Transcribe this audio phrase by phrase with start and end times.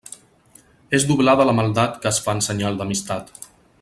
[0.99, 3.31] És doblada la maldat que es fa en senyal d'amistat.